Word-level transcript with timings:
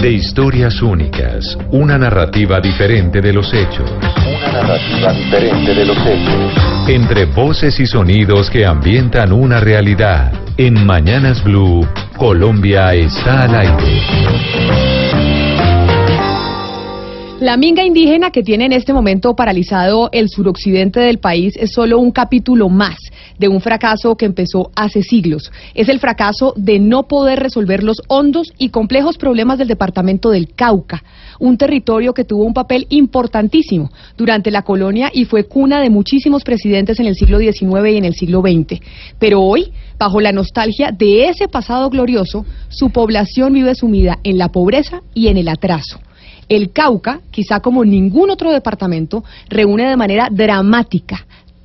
De 0.00 0.10
historias 0.10 0.80
únicas, 0.80 1.58
una 1.70 1.98
narrativa 1.98 2.58
diferente 2.58 3.20
de 3.20 3.34
los 3.34 3.52
hechos. 3.52 3.90
Una 3.90 4.50
narrativa 4.50 5.12
diferente 5.12 5.74
de 5.74 5.84
los 5.84 5.98
hechos. 5.98 6.88
Entre 6.88 7.26
voces 7.26 7.78
y 7.80 7.86
sonidos 7.86 8.48
que 8.48 8.64
ambientan 8.64 9.30
una 9.30 9.60
realidad. 9.60 10.32
En 10.56 10.86
Mañanas 10.86 11.44
Blue, 11.44 11.86
Colombia 12.16 12.94
está 12.94 13.42
al 13.42 13.54
aire. 13.54 14.99
La 17.40 17.56
minga 17.56 17.82
indígena 17.82 18.32
que 18.32 18.42
tiene 18.42 18.66
en 18.66 18.72
este 18.72 18.92
momento 18.92 19.34
paralizado 19.34 20.10
el 20.12 20.28
suroccidente 20.28 21.00
del 21.00 21.20
país 21.20 21.54
es 21.56 21.72
solo 21.72 21.98
un 21.98 22.10
capítulo 22.10 22.68
más 22.68 22.98
de 23.38 23.48
un 23.48 23.62
fracaso 23.62 24.14
que 24.14 24.26
empezó 24.26 24.70
hace 24.76 25.02
siglos. 25.02 25.50
Es 25.74 25.88
el 25.88 26.00
fracaso 26.00 26.52
de 26.54 26.78
no 26.78 27.08
poder 27.08 27.40
resolver 27.40 27.82
los 27.82 28.02
hondos 28.08 28.52
y 28.58 28.68
complejos 28.68 29.16
problemas 29.16 29.56
del 29.56 29.68
departamento 29.68 30.28
del 30.28 30.52
Cauca, 30.54 31.02
un 31.38 31.56
territorio 31.56 32.12
que 32.12 32.26
tuvo 32.26 32.44
un 32.44 32.52
papel 32.52 32.86
importantísimo 32.90 33.90
durante 34.18 34.50
la 34.50 34.60
colonia 34.60 35.10
y 35.10 35.24
fue 35.24 35.44
cuna 35.44 35.80
de 35.80 35.88
muchísimos 35.88 36.44
presidentes 36.44 37.00
en 37.00 37.06
el 37.06 37.14
siglo 37.14 37.38
XIX 37.38 37.90
y 37.90 37.96
en 37.96 38.04
el 38.04 38.14
siglo 38.16 38.42
XX. 38.42 38.82
Pero 39.18 39.40
hoy, 39.40 39.72
bajo 39.98 40.20
la 40.20 40.32
nostalgia 40.32 40.90
de 40.92 41.30
ese 41.30 41.48
pasado 41.48 41.88
glorioso, 41.88 42.44
su 42.68 42.90
población 42.90 43.54
vive 43.54 43.74
sumida 43.74 44.18
en 44.24 44.36
la 44.36 44.50
pobreza 44.50 45.00
y 45.14 45.28
en 45.28 45.38
el 45.38 45.48
atraso. 45.48 46.00
El 46.50 46.72
Cauca, 46.72 47.20
quizá 47.30 47.60
como 47.60 47.84
ningún 47.84 48.28
otro 48.28 48.50
departamento, 48.50 49.22
reúne 49.48 49.88
de 49.88 49.96
manera 49.96 50.28
dramática 50.30 51.24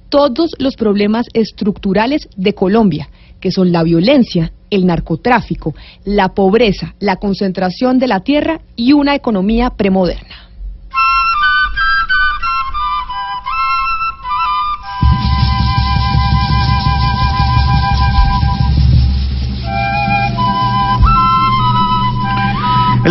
todos 0.09 0.52
los 0.59 0.76
problemas 0.76 1.26
estructurales 1.34 2.30
de 2.38 2.53
Colombia, 2.53 3.09
que 3.40 3.52
son 3.52 3.71
la 3.71 3.81
violencia, 3.81 4.52
el 4.70 4.85
narcotráfico, 4.85 5.73
la 6.03 6.29
pobreza, 6.29 6.93
la 6.99 7.16
concentración 7.16 7.98
de 7.98 8.07
la 8.07 8.20
tierra 8.20 8.62
y 8.76 8.93
una 8.93 9.16
economía 9.16 9.71
premoderna. 9.71 10.45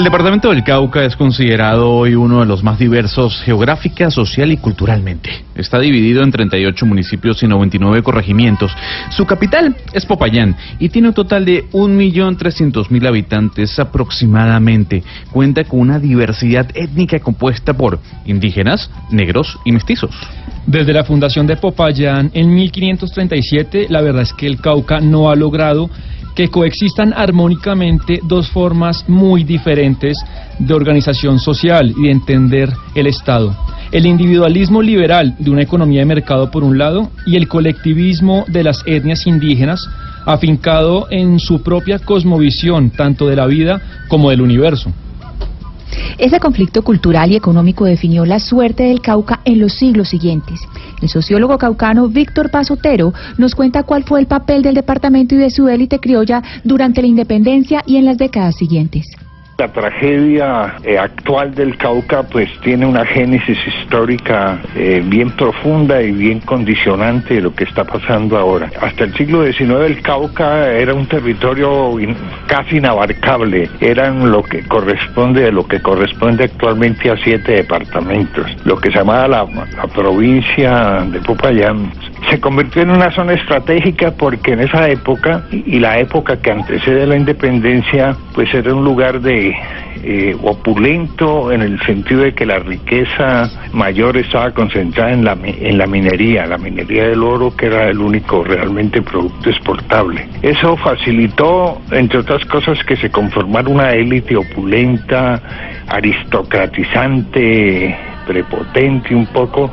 El 0.04 0.10
departamento 0.10 0.50
del 0.50 0.62
Cauca 0.62 1.02
es 1.02 1.16
considerado 1.16 1.90
hoy 1.90 2.14
uno 2.14 2.40
de 2.40 2.44
los 2.44 2.62
más 2.62 2.78
diversos 2.78 3.40
geográfica, 3.40 4.10
social 4.10 4.52
y 4.52 4.58
culturalmente. 4.58 5.30
Está 5.54 5.80
dividido 5.80 6.22
en 6.22 6.30
38 6.30 6.84
municipios 6.84 7.42
y 7.42 7.46
99 7.46 8.02
corregimientos. 8.02 8.70
Su 9.16 9.24
capital 9.24 9.74
es 9.94 10.04
Popayán 10.04 10.58
y 10.78 10.90
tiene 10.90 11.08
un 11.08 11.14
total 11.14 11.46
de 11.46 11.70
1.300.000 11.70 13.08
habitantes 13.08 13.78
aproximadamente. 13.78 15.02
Cuenta 15.32 15.64
con 15.64 15.80
una 15.80 15.98
diversidad 15.98 16.68
étnica 16.74 17.18
compuesta 17.20 17.72
por 17.72 17.98
indígenas, 18.26 18.90
negros 19.10 19.58
y 19.64 19.72
mestizos. 19.72 20.14
Desde 20.66 20.92
la 20.92 21.04
fundación 21.04 21.46
de 21.46 21.56
Popayán 21.56 22.30
en 22.34 22.54
1537, 22.54 23.86
la 23.88 24.02
verdad 24.02 24.24
es 24.24 24.34
que 24.34 24.46
el 24.46 24.60
Cauca 24.60 25.00
no 25.00 25.30
ha 25.30 25.34
logrado 25.34 25.88
que 26.34 26.48
coexistan 26.48 27.12
armónicamente 27.14 28.20
dos 28.24 28.48
formas 28.50 29.04
muy 29.08 29.44
diferentes 29.44 30.18
de 30.58 30.74
organización 30.74 31.38
social 31.38 31.94
y 31.96 32.04
de 32.04 32.10
entender 32.10 32.70
el 32.94 33.06
Estado. 33.06 33.56
El 33.92 34.06
individualismo 34.06 34.82
liberal 34.82 35.36
de 35.38 35.50
una 35.50 35.62
economía 35.62 36.00
de 36.00 36.06
mercado 36.06 36.50
por 36.50 36.64
un 36.64 36.78
lado 36.78 37.10
y 37.26 37.36
el 37.36 37.48
colectivismo 37.48 38.44
de 38.48 38.64
las 38.64 38.82
etnias 38.86 39.26
indígenas 39.26 39.88
afincado 40.26 41.06
en 41.10 41.38
su 41.38 41.62
propia 41.62 41.98
cosmovisión 41.98 42.90
tanto 42.90 43.28
de 43.28 43.36
la 43.36 43.46
vida 43.46 43.80
como 44.08 44.30
del 44.30 44.40
universo. 44.40 44.92
Ese 46.18 46.40
conflicto 46.40 46.82
cultural 46.82 47.32
y 47.32 47.36
económico 47.36 47.84
definió 47.84 48.24
la 48.24 48.38
suerte 48.38 48.84
del 48.84 49.00
Cauca 49.00 49.40
en 49.44 49.58
los 49.58 49.74
siglos 49.74 50.08
siguientes. 50.08 50.60
El 51.02 51.08
sociólogo 51.08 51.58
caucano 51.58 52.08
Víctor 52.08 52.50
Pasotero 52.50 53.12
nos 53.38 53.54
cuenta 53.54 53.82
cuál 53.82 54.04
fue 54.04 54.20
el 54.20 54.26
papel 54.26 54.62
del 54.62 54.74
departamento 54.74 55.34
y 55.34 55.38
de 55.38 55.50
su 55.50 55.68
élite 55.68 56.00
criolla 56.00 56.42
durante 56.62 57.00
la 57.00 57.08
independencia 57.08 57.82
y 57.86 57.96
en 57.96 58.04
las 58.04 58.18
décadas 58.18 58.56
siguientes. 58.56 59.06
La 59.56 59.68
tragedia 59.68 60.74
eh, 60.82 60.98
actual 60.98 61.54
del 61.54 61.76
Cauca 61.76 62.24
pues 62.24 62.50
tiene 62.62 62.86
una 62.86 63.06
génesis 63.06 63.56
histórica 63.68 64.58
eh, 64.74 65.00
bien 65.04 65.30
profunda 65.30 66.02
y 66.02 66.10
bien 66.10 66.40
condicionante 66.40 67.34
de 67.34 67.40
lo 67.40 67.54
que 67.54 67.62
está 67.62 67.84
pasando 67.84 68.36
ahora. 68.36 68.68
Hasta 68.80 69.04
el 69.04 69.14
siglo 69.14 69.44
XIX 69.44 69.70
el 69.86 70.02
Cauca 70.02 70.72
era 70.72 70.92
un 70.92 71.06
territorio 71.06 71.96
casi 72.48 72.78
inabarcable, 72.78 73.70
eran 73.80 74.28
lo 74.28 74.42
que 74.42 74.66
corresponde 74.66 75.42
de 75.42 75.52
lo 75.52 75.64
que 75.68 75.80
corresponde 75.80 76.44
actualmente 76.44 77.08
a 77.12 77.16
siete 77.16 77.52
departamentos, 77.52 78.44
lo 78.64 78.76
que 78.76 78.90
se 78.90 78.98
llamaba 78.98 79.28
la, 79.28 79.44
la 79.76 79.86
provincia 79.86 81.06
de 81.12 81.20
Popayán 81.20 81.92
se 82.30 82.40
convirtió 82.40 82.82
en 82.82 82.90
una 82.90 83.10
zona 83.12 83.34
estratégica 83.34 84.12
porque 84.12 84.52
en 84.52 84.60
esa 84.60 84.88
época 84.88 85.44
y 85.50 85.78
la 85.78 85.98
época 85.98 86.40
que 86.40 86.50
antecede 86.50 87.06
la 87.06 87.16
independencia, 87.16 88.16
pues 88.34 88.52
era 88.54 88.74
un 88.74 88.84
lugar 88.84 89.20
de 89.20 89.43
eh, 90.02 90.36
opulento 90.42 91.50
en 91.50 91.62
el 91.62 91.80
sentido 91.82 92.22
de 92.22 92.34
que 92.34 92.46
la 92.46 92.58
riqueza 92.58 93.50
mayor 93.72 94.16
estaba 94.16 94.52
concentrada 94.52 95.12
en 95.12 95.24
la, 95.24 95.36
en 95.42 95.78
la 95.78 95.86
minería, 95.86 96.46
la 96.46 96.58
minería 96.58 97.08
del 97.08 97.22
oro 97.22 97.54
que 97.56 97.66
era 97.66 97.88
el 97.88 97.98
único 97.98 98.44
realmente 98.44 99.02
producto 99.02 99.50
exportable. 99.50 100.28
Eso 100.42 100.76
facilitó, 100.76 101.80
entre 101.90 102.20
otras 102.20 102.44
cosas, 102.46 102.78
que 102.84 102.96
se 102.96 103.10
conformara 103.10 103.68
una 103.68 103.92
élite 103.92 104.36
opulenta, 104.36 105.40
aristocratizante, 105.88 107.96
prepotente 108.26 109.14
un 109.14 109.26
poco, 109.26 109.70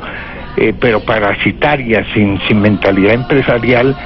eh, 0.56 0.74
pero 0.78 1.00
parasitaria, 1.00 2.04
sin, 2.12 2.38
sin 2.46 2.60
mentalidad 2.60 3.14
empresarial. 3.14 3.96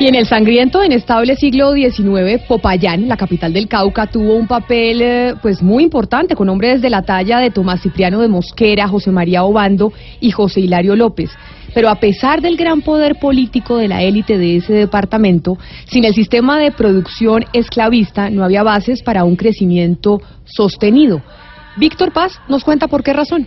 Y 0.00 0.06
en 0.06 0.14
el 0.14 0.24
sangriento, 0.24 0.82
inestable 0.82 1.36
siglo 1.36 1.74
XIX, 1.74 2.42
Popayán, 2.48 3.06
la 3.06 3.18
capital 3.18 3.52
del 3.52 3.68
Cauca, 3.68 4.06
tuvo 4.06 4.34
un 4.34 4.46
papel 4.46 5.02
eh, 5.02 5.34
pues 5.42 5.60
muy 5.60 5.84
importante 5.84 6.34
con 6.34 6.48
hombres 6.48 6.80
de 6.80 6.88
la 6.88 7.02
talla 7.02 7.38
de 7.38 7.50
Tomás 7.50 7.82
Cipriano 7.82 8.18
de 8.18 8.28
Mosquera, 8.28 8.88
José 8.88 9.10
María 9.10 9.44
Obando 9.44 9.92
y 10.18 10.30
José 10.30 10.60
Hilario 10.60 10.96
López. 10.96 11.28
Pero 11.74 11.90
a 11.90 11.96
pesar 11.96 12.40
del 12.40 12.56
gran 12.56 12.80
poder 12.80 13.16
político 13.16 13.76
de 13.76 13.88
la 13.88 14.02
élite 14.02 14.38
de 14.38 14.56
ese 14.56 14.72
departamento, 14.72 15.58
sin 15.84 16.06
el 16.06 16.14
sistema 16.14 16.58
de 16.58 16.72
producción 16.72 17.44
esclavista 17.52 18.30
no 18.30 18.42
había 18.42 18.62
bases 18.62 19.02
para 19.02 19.24
un 19.24 19.36
crecimiento 19.36 20.22
sostenido. 20.46 21.20
Víctor 21.76 22.10
Paz 22.14 22.40
nos 22.48 22.64
cuenta 22.64 22.88
por 22.88 23.02
qué 23.02 23.12
razón 23.12 23.46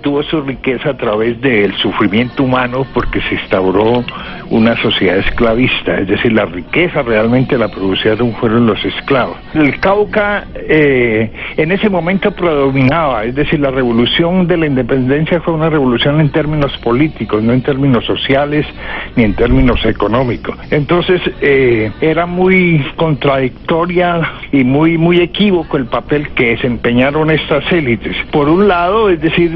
tuvo 0.00 0.22
su 0.22 0.40
riqueza 0.42 0.90
a 0.90 0.96
través 0.96 1.40
del 1.40 1.74
sufrimiento 1.76 2.42
humano 2.42 2.86
porque 2.92 3.20
se 3.22 3.34
instauró 3.34 4.04
una 4.50 4.76
sociedad 4.82 5.18
esclavista, 5.18 5.98
es 5.98 6.08
decir, 6.08 6.32
la 6.32 6.44
riqueza 6.44 7.02
realmente 7.02 7.56
la 7.56 7.68
producieron 7.68 8.32
fueron 8.34 8.66
los 8.66 8.84
esclavos. 8.84 9.36
El 9.54 9.78
Cauca 9.78 10.44
eh, 10.54 11.30
en 11.56 11.72
ese 11.72 11.88
momento 11.88 12.32
predominaba, 12.32 13.24
es 13.24 13.34
decir, 13.34 13.60
la 13.60 13.70
revolución 13.70 14.46
de 14.48 14.56
la 14.56 14.66
independencia 14.66 15.40
fue 15.40 15.54
una 15.54 15.70
revolución 15.70 16.20
en 16.20 16.30
términos 16.30 16.76
políticos, 16.78 17.42
no 17.42 17.52
en 17.52 17.62
términos 17.62 18.04
sociales 18.04 18.66
ni 19.14 19.24
en 19.24 19.34
términos 19.34 19.84
económicos. 19.84 20.56
Entonces 20.70 21.20
eh, 21.40 21.92
era 22.00 22.26
muy 22.26 22.84
contradictoria 22.96 24.20
y 24.50 24.64
muy 24.64 24.98
muy 24.98 25.20
equívoco 25.20 25.76
el 25.76 25.86
papel 25.86 26.28
que 26.30 26.50
desempeñaron 26.50 27.30
estas 27.30 27.70
élites. 27.72 28.16
Por 28.32 28.48
un 28.48 28.66
lado, 28.66 29.10
es 29.10 29.20
decir, 29.20 29.50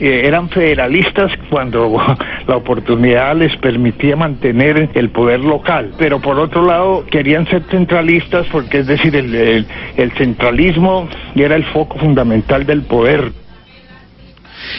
eh, 0.00 0.22
eran 0.24 0.48
federalistas 0.48 1.32
cuando 1.50 1.96
la 2.46 2.56
oportunidad 2.56 3.36
les 3.36 3.56
permitía 3.56 4.16
mantener 4.16 4.90
el 4.94 5.10
poder 5.10 5.40
local, 5.40 5.92
pero 5.98 6.20
por 6.20 6.38
otro 6.38 6.64
lado 6.64 7.04
querían 7.06 7.46
ser 7.46 7.62
centralistas 7.70 8.46
porque 8.50 8.78
es 8.78 8.86
decir, 8.86 9.14
el, 9.14 9.34
el, 9.34 9.66
el 9.96 10.12
centralismo 10.12 11.08
era 11.34 11.56
el 11.56 11.64
foco 11.64 11.98
fundamental 11.98 12.66
del 12.66 12.82
poder. 12.82 13.43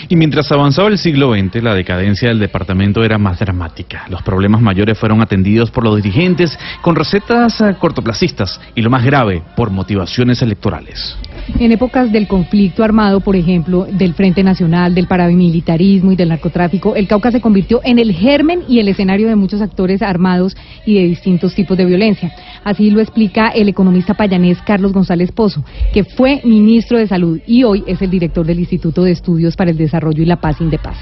Y 0.10 0.16
mientras 0.16 0.52
avanzaba 0.52 0.90
el 0.90 0.98
siglo 0.98 1.34
XX, 1.34 1.62
la 1.64 1.74
decadencia 1.74 2.30
del 2.30 2.40
departamento 2.40 3.04
era 3.04 3.18
más 3.18 3.40
dramática. 3.40 4.06
Los 4.10 4.22
problemas 4.24 4.62
mayores 4.62 4.98
fueron 4.98 5.22
atendidos 5.22 5.72
por 5.72 5.84
los 5.84 5.96
dirigentes 5.96 6.58
con 6.82 6.96
recetas 6.96 7.60
eh, 7.62 7.76
cortoplacistas 7.80 8.60
y 8.76 8.82
lo 8.82 8.90
más 8.90 9.04
grave, 9.04 9.44
por 9.56 9.70
motivaciones 9.70 10.42
electorales. 10.42 11.18
En 11.60 11.72
épocas 11.72 12.12
del 12.12 12.28
conflicto 12.28 12.84
armado, 12.84 13.20
por 13.20 13.36
ejemplo, 13.36 13.86
del 13.90 14.14
Frente 14.14 14.44
Nacional, 14.44 14.96
del 14.96 15.08
paramilitarismo 15.08 16.12
y 16.12 16.16
del 16.16 16.30
narcotráfico, 16.30 16.96
el 16.96 17.08
Cauca 17.08 17.32
se 17.32 17.42
convirtió 17.42 17.82
en 17.84 18.00
el 18.00 18.14
germen 18.14 18.64
y 18.68 18.80
el 18.80 18.88
escenario 18.88 19.28
de 19.28 19.36
muchos 19.36 19.62
actores 19.62 20.02
armados 20.02 20.56
y 20.86 20.96
de 20.96 21.04
distintos 21.04 21.54
tipos 21.54 21.78
de 21.78 21.86
violencia. 21.86 22.32
Así 22.64 22.90
lo 22.90 23.00
explica 23.00 23.50
el 23.50 23.70
economista 23.70 24.16
payanés 24.16 24.62
Carlos 24.64 24.94
González 24.94 25.32
Pozo, 25.32 25.64
que 25.94 26.04
fue 26.04 26.42
ministro 26.44 26.98
de 26.98 27.08
Salud 27.08 27.40
y 27.46 27.64
hoy 27.64 27.84
es 27.88 28.02
el 28.02 28.10
director 28.10 28.46
del 28.46 28.60
Instituto 28.60 29.04
de 29.04 29.12
Estudios 29.12 29.56
para 29.56 29.72
el 29.72 29.75
Desarrollo 29.78 30.24
y 30.24 30.26
la 30.26 30.38
Paz, 30.38 30.60
Indepaz. 30.62 30.98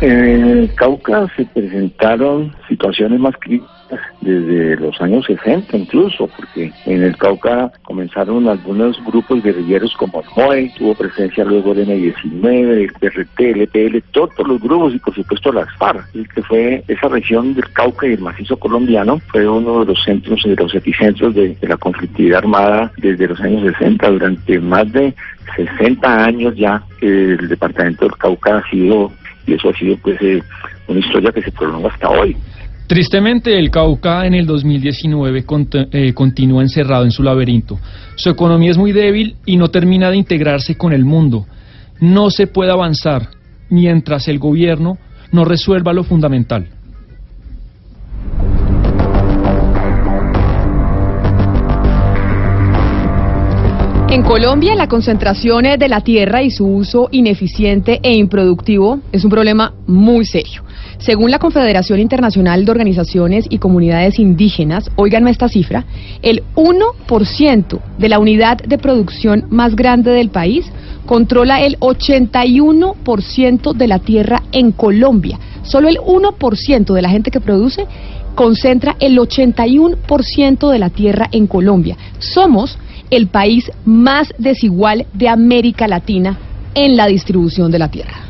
En 0.00 0.46
el 0.46 0.74
Cauca 0.74 1.26
se 1.36 1.44
presentaron 1.46 2.54
situaciones 2.68 3.18
más 3.18 3.34
críticas 3.40 3.77
desde 4.20 4.76
los 4.76 5.00
años 5.00 5.24
60 5.26 5.76
incluso, 5.76 6.28
porque 6.28 6.72
en 6.86 7.02
el 7.02 7.16
Cauca 7.16 7.72
comenzaron 7.82 8.48
algunos 8.48 9.02
grupos 9.04 9.42
guerrilleros 9.42 9.94
como 9.96 10.20
el 10.20 10.26
MOE, 10.36 10.72
tuvo 10.76 10.94
presencia 10.94 11.44
luego 11.44 11.72
el 11.72 11.86
M19, 11.86 12.44
el 12.44 12.92
PRT, 12.92 13.40
el 13.40 13.62
EPL, 13.62 13.98
todos 14.12 14.46
los 14.46 14.60
grupos 14.60 14.94
y 14.94 14.98
por 14.98 15.14
supuesto 15.14 15.52
las 15.52 15.72
FARC, 15.76 16.04
y 16.14 16.24
que 16.24 16.42
fue 16.42 16.82
esa 16.88 17.08
región 17.08 17.54
del 17.54 17.70
Cauca 17.72 18.06
y 18.06 18.12
el 18.12 18.20
macizo 18.20 18.56
colombiano, 18.56 19.20
fue 19.28 19.48
uno 19.48 19.80
de 19.80 19.86
los 19.86 20.02
centros, 20.04 20.42
de 20.42 20.56
los 20.56 20.74
epicentros 20.74 21.34
de, 21.34 21.54
de 21.54 21.68
la 21.68 21.76
conflictividad 21.76 22.38
armada 22.38 22.92
desde 22.98 23.28
los 23.28 23.40
años 23.40 23.62
60, 23.78 24.10
durante 24.10 24.60
más 24.60 24.90
de 24.92 25.14
60 25.56 26.24
años 26.24 26.54
ya 26.56 26.82
el 27.00 27.48
departamento 27.48 28.04
del 28.04 28.16
Cauca 28.16 28.58
ha 28.58 28.70
sido, 28.70 29.12
y 29.46 29.54
eso 29.54 29.70
ha 29.70 29.74
sido 29.74 29.96
pues 29.98 30.20
eh, 30.20 30.42
una 30.88 31.00
historia 31.00 31.32
que 31.32 31.42
se 31.42 31.52
prolonga 31.52 31.88
hasta 31.88 32.08
hoy. 32.08 32.36
Tristemente, 32.88 33.58
el 33.58 33.70
Cauca 33.70 34.26
en 34.26 34.32
el 34.32 34.46
2019 34.46 35.44
cont- 35.46 35.88
eh, 35.92 36.14
continúa 36.14 36.62
encerrado 36.62 37.04
en 37.04 37.10
su 37.10 37.22
laberinto. 37.22 37.78
Su 38.16 38.30
economía 38.30 38.70
es 38.70 38.78
muy 38.78 38.92
débil 38.92 39.36
y 39.44 39.58
no 39.58 39.68
termina 39.68 40.10
de 40.10 40.16
integrarse 40.16 40.74
con 40.76 40.94
el 40.94 41.04
mundo. 41.04 41.46
No 42.00 42.30
se 42.30 42.46
puede 42.46 42.70
avanzar 42.72 43.28
mientras 43.68 44.26
el 44.28 44.38
gobierno 44.38 44.96
no 45.32 45.44
resuelva 45.44 45.92
lo 45.92 46.02
fundamental. 46.02 46.68
En 54.18 54.24
Colombia, 54.24 54.74
la 54.74 54.88
concentración 54.88 55.62
de 55.78 55.88
la 55.88 56.00
tierra 56.00 56.42
y 56.42 56.50
su 56.50 56.66
uso 56.66 57.08
ineficiente 57.12 58.00
e 58.02 58.14
improductivo 58.14 58.98
es 59.12 59.22
un 59.22 59.30
problema 59.30 59.74
muy 59.86 60.24
serio. 60.24 60.64
Según 60.98 61.30
la 61.30 61.38
Confederación 61.38 62.00
Internacional 62.00 62.64
de 62.64 62.72
Organizaciones 62.72 63.46
y 63.48 63.58
Comunidades 63.58 64.18
Indígenas, 64.18 64.90
oigan 64.96 65.28
esta 65.28 65.48
cifra, 65.48 65.84
el 66.20 66.42
1% 66.56 67.80
de 67.96 68.08
la 68.08 68.18
unidad 68.18 68.58
de 68.58 68.76
producción 68.76 69.44
más 69.50 69.76
grande 69.76 70.10
del 70.10 70.30
país 70.30 70.66
controla 71.06 71.62
el 71.62 71.78
81% 71.78 73.72
de 73.72 73.86
la 73.86 74.00
tierra 74.00 74.42
en 74.50 74.72
Colombia. 74.72 75.38
Solo 75.62 75.88
el 75.88 75.98
1% 75.98 76.92
de 76.92 77.02
la 77.02 77.10
gente 77.10 77.30
que 77.30 77.40
produce 77.40 77.86
concentra 78.34 78.96
el 78.98 79.16
81% 79.16 80.70
de 80.72 80.78
la 80.80 80.90
tierra 80.90 81.28
en 81.30 81.46
Colombia. 81.46 81.96
Somos 82.18 82.78
el 83.10 83.28
país 83.28 83.70
más 83.84 84.32
desigual 84.38 85.06
de 85.14 85.28
América 85.28 85.88
Latina 85.88 86.38
en 86.74 86.96
la 86.96 87.06
distribución 87.06 87.70
de 87.70 87.78
la 87.78 87.90
tierra. 87.90 88.28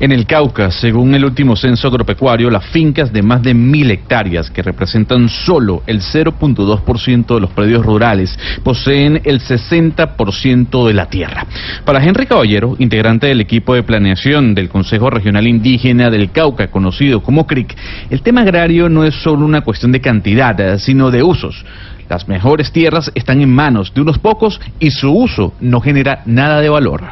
En 0.00 0.10
el 0.10 0.26
Cauca, 0.26 0.72
según 0.72 1.14
el 1.14 1.24
último 1.24 1.54
censo 1.54 1.86
agropecuario, 1.86 2.50
las 2.50 2.66
fincas 2.66 3.12
de 3.12 3.22
más 3.22 3.42
de 3.42 3.54
mil 3.54 3.90
hectáreas, 3.90 4.50
que 4.50 4.60
representan 4.60 5.28
solo 5.28 5.82
el 5.86 6.00
0.2% 6.00 7.34
de 7.34 7.40
los 7.40 7.50
predios 7.50 7.86
rurales, 7.86 8.36
poseen 8.64 9.20
el 9.24 9.40
60% 9.40 10.86
de 10.86 10.94
la 10.94 11.06
tierra. 11.06 11.46
Para 11.84 12.04
Henry 12.04 12.26
Caballero, 12.26 12.74
integrante 12.80 13.28
del 13.28 13.40
equipo 13.40 13.74
de 13.74 13.84
planeación 13.84 14.54
del 14.54 14.68
Consejo 14.68 15.10
Regional 15.10 15.46
Indígena 15.46 16.10
del 16.10 16.32
Cauca, 16.32 16.72
conocido 16.72 17.22
como 17.22 17.46
CRIC, 17.46 17.76
el 18.10 18.22
tema 18.22 18.40
agrario 18.40 18.88
no 18.88 19.04
es 19.04 19.14
solo 19.14 19.44
una 19.44 19.60
cuestión 19.60 19.92
de 19.92 20.00
cantidad, 20.00 20.78
sino 20.78 21.12
de 21.12 21.22
usos. 21.22 21.64
Las 22.08 22.28
mejores 22.28 22.72
tierras 22.72 23.10
están 23.14 23.40
en 23.40 23.50
manos 23.50 23.92
de 23.94 24.00
unos 24.00 24.18
pocos 24.18 24.60
y 24.78 24.90
su 24.90 25.10
uso 25.10 25.52
no 25.60 25.80
genera 25.80 26.22
nada 26.26 26.60
de 26.60 26.68
valor 26.68 27.02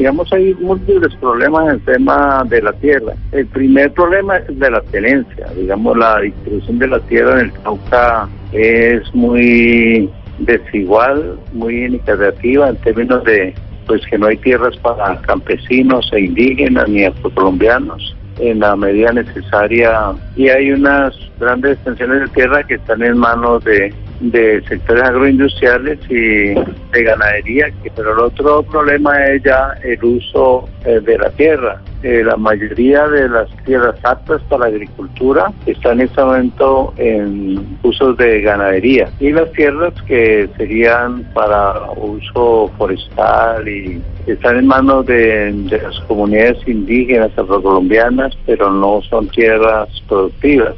digamos, 0.00 0.32
hay 0.32 0.54
múltiples 0.54 1.14
problemas 1.16 1.64
en 1.64 1.70
el 1.72 1.80
tema 1.82 2.42
de 2.48 2.62
la 2.62 2.72
tierra. 2.72 3.12
El 3.32 3.46
primer 3.48 3.92
problema 3.92 4.38
es 4.38 4.58
de 4.58 4.70
la 4.70 4.80
tenencia. 4.80 5.46
Digamos, 5.54 5.94
la 5.98 6.20
distribución 6.20 6.78
de 6.78 6.86
la 6.88 7.00
tierra 7.00 7.32
en 7.34 7.46
el 7.46 7.52
Cauca 7.52 8.26
es 8.52 9.14
muy 9.14 10.08
desigual, 10.38 11.38
muy 11.52 11.84
inequitativa 11.84 12.70
en 12.70 12.76
términos 12.76 13.22
de 13.24 13.54
pues 13.86 14.00
que 14.06 14.16
no 14.16 14.28
hay 14.28 14.38
tierras 14.38 14.74
para 14.78 15.20
campesinos 15.20 16.08
e 16.12 16.20
indígenas 16.20 16.88
ni 16.88 17.04
afrocolombianos 17.04 18.16
en 18.38 18.60
la 18.60 18.76
medida 18.76 19.12
necesaria 19.12 20.12
y 20.34 20.48
hay 20.48 20.70
unas 20.70 21.14
grandes 21.38 21.72
extensiones 21.72 22.20
de 22.20 22.28
tierra 22.28 22.62
que 22.62 22.74
están 22.74 23.02
en 23.02 23.18
manos 23.18 23.62
de 23.64 23.92
de 24.20 24.62
sectores 24.68 25.02
agroindustriales 25.02 25.98
y 26.08 26.54
de 26.54 27.02
ganadería, 27.02 27.68
pero 27.96 28.12
el 28.12 28.18
otro 28.20 28.62
problema 28.62 29.26
es 29.26 29.42
ya 29.42 29.74
el 29.82 30.02
uso 30.04 30.68
eh, 30.84 31.00
de 31.00 31.18
la 31.18 31.30
tierra. 31.30 31.80
Eh, 32.02 32.22
la 32.24 32.36
mayoría 32.36 33.06
de 33.08 33.28
las 33.28 33.48
tierras 33.64 33.94
aptas 34.04 34.40
para 34.48 34.62
la 34.62 34.66
agricultura 34.68 35.52
están 35.66 36.00
en 36.00 36.06
este 36.06 36.24
momento 36.24 36.94
en 36.96 37.78
usos 37.82 38.16
de 38.16 38.40
ganadería 38.40 39.10
y 39.20 39.32
las 39.32 39.52
tierras 39.52 39.92
que 40.06 40.48
serían 40.56 41.24
para 41.34 41.90
uso 41.96 42.70
forestal 42.78 43.68
y 43.68 44.00
están 44.26 44.58
en 44.58 44.66
manos 44.66 45.04
de, 45.06 45.52
las 45.70 46.00
comunidades 46.06 46.56
indígenas 46.66 47.30
afrocolombianas, 47.36 48.36
pero 48.46 48.70
no 48.72 49.02
son 49.02 49.28
tierras 49.28 49.88
productivas. 50.08 50.76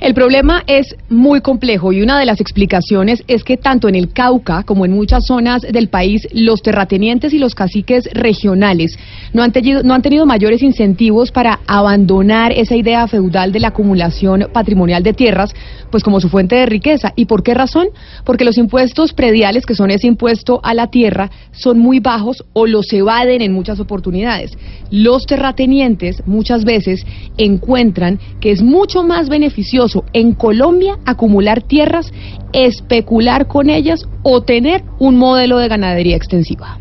El 0.00 0.14
problema 0.14 0.62
es 0.68 0.94
muy 1.08 1.40
complejo 1.40 1.92
y 1.92 2.02
una 2.02 2.20
de 2.20 2.24
las 2.24 2.40
explicaciones 2.40 3.24
es 3.26 3.42
que 3.42 3.56
tanto 3.56 3.88
en 3.88 3.96
el 3.96 4.12
Cauca 4.12 4.62
como 4.62 4.84
en 4.84 4.92
muchas 4.92 5.26
zonas 5.26 5.62
del 5.62 5.88
país 5.88 6.28
los 6.32 6.62
terratenientes 6.62 7.32
y 7.32 7.38
los 7.38 7.56
caciques 7.56 8.08
regionales 8.12 8.96
no 9.32 9.42
han, 9.42 9.50
tenido, 9.50 9.82
no 9.82 9.94
han 9.94 10.02
tenido 10.02 10.24
mayores 10.24 10.62
incentivos 10.62 11.32
para 11.32 11.58
abandonar 11.66 12.52
esa 12.52 12.76
idea 12.76 13.08
feudal 13.08 13.50
de 13.50 13.58
la 13.58 13.68
acumulación 13.68 14.46
patrimonial 14.52 15.02
de 15.02 15.14
tierras, 15.14 15.52
pues 15.90 16.04
como 16.04 16.20
su 16.20 16.28
fuente 16.28 16.54
de 16.54 16.66
riqueza. 16.66 17.12
¿Y 17.16 17.24
por 17.24 17.42
qué 17.42 17.54
razón? 17.54 17.88
Porque 18.24 18.44
los 18.44 18.56
impuestos 18.56 19.12
prediales, 19.12 19.66
que 19.66 19.74
son 19.74 19.90
ese 19.90 20.06
impuesto 20.06 20.60
a 20.62 20.74
la 20.74 20.86
tierra, 20.92 21.28
son 21.50 21.80
muy 21.80 21.98
bajos 21.98 22.44
o 22.52 22.68
los 22.68 22.92
evaden 22.92 23.42
en 23.42 23.52
muchas 23.52 23.80
oportunidades. 23.80 24.56
Los 24.92 25.26
terratenientes 25.26 26.22
muchas 26.24 26.64
veces 26.64 27.04
encuentran 27.36 28.20
que 28.40 28.52
es 28.52 28.62
mucho 28.62 29.02
más 29.02 29.28
beneficioso 29.28 29.87
en 30.12 30.32
Colombia 30.34 30.98
acumular 31.04 31.62
tierras, 31.62 32.12
especular 32.52 33.46
con 33.46 33.70
ellas 33.70 34.06
o 34.22 34.42
tener 34.42 34.82
un 34.98 35.16
modelo 35.16 35.58
de 35.58 35.68
ganadería 35.68 36.16
extensiva. 36.16 36.78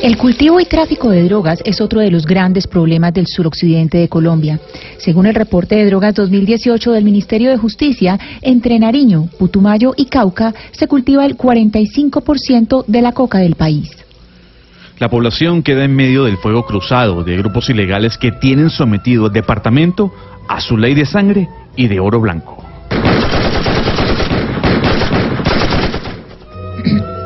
El 0.00 0.16
cultivo 0.16 0.60
y 0.60 0.64
tráfico 0.64 1.10
de 1.10 1.24
drogas 1.24 1.58
es 1.64 1.80
otro 1.80 2.00
de 2.00 2.10
los 2.10 2.24
grandes 2.24 2.68
problemas 2.68 3.12
del 3.12 3.26
suroccidente 3.26 3.98
de 3.98 4.08
Colombia. 4.08 4.60
Según 4.98 5.26
el 5.26 5.34
reporte 5.34 5.74
de 5.74 5.86
drogas 5.86 6.14
2018 6.14 6.92
del 6.92 7.04
Ministerio 7.04 7.50
de 7.50 7.56
Justicia, 7.56 8.18
entre 8.40 8.78
Nariño, 8.78 9.28
Putumayo 9.38 9.94
y 9.96 10.04
Cauca 10.04 10.54
se 10.70 10.86
cultiva 10.86 11.26
el 11.26 11.36
45% 11.36 12.84
de 12.86 13.02
la 13.02 13.10
coca 13.10 13.38
del 13.38 13.56
país. 13.56 13.90
La 14.98 15.08
población 15.08 15.62
queda 15.62 15.84
en 15.84 15.94
medio 15.94 16.24
del 16.24 16.38
fuego 16.38 16.64
cruzado 16.64 17.22
de 17.22 17.36
grupos 17.36 17.70
ilegales 17.70 18.18
que 18.18 18.32
tienen 18.32 18.68
sometido 18.68 19.26
al 19.26 19.32
departamento 19.32 20.12
a 20.48 20.60
su 20.60 20.76
ley 20.76 20.94
de 20.94 21.06
sangre 21.06 21.48
y 21.76 21.86
de 21.86 22.00
oro 22.00 22.20
blanco. 22.20 22.64